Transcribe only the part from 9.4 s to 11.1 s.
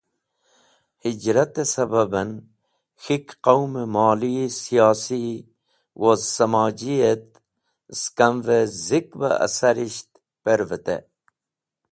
asarisht pẽrvẽtey.